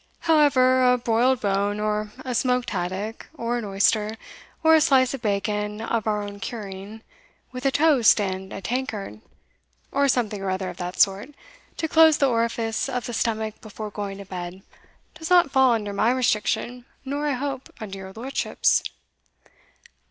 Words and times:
However, 0.21 0.81
a 0.83 0.97
broiled 0.97 1.41
bone, 1.41 1.79
or 1.79 2.11
a 2.25 2.33
smoked 2.33 2.71
haddock, 2.71 3.29
or 3.35 3.59
an 3.59 3.65
oyster, 3.65 4.17
or 4.63 4.73
a 4.73 4.81
slice 4.81 5.13
of 5.13 5.21
bacon 5.21 5.79
of 5.79 6.07
our 6.07 6.23
own 6.23 6.39
curing, 6.39 7.03
with 7.51 7.67
a 7.67 7.71
toast 7.71 8.19
and 8.19 8.51
a 8.51 8.61
tankard 8.61 9.21
or 9.91 10.07
something 10.07 10.41
or 10.41 10.49
other 10.49 10.69
of 10.71 10.77
that 10.77 10.99
sort, 10.99 11.35
to 11.77 11.87
close 11.87 12.17
the 12.17 12.27
orifice 12.29 12.89
of 12.89 13.05
the 13.05 13.13
stomach 13.13 13.61
before 13.61 13.91
going 13.91 14.17
to 14.17 14.25
bed, 14.25 14.63
does 15.13 15.29
not 15.29 15.51
fall 15.51 15.71
under 15.73 15.93
my 15.93 16.09
restriction, 16.09 16.83
nor, 17.05 17.27
I 17.27 17.33
hope, 17.33 17.71
under 17.79 17.99
your 17.99 18.11
lordship's." 18.13 18.81